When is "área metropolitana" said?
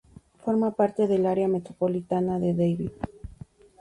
1.27-2.39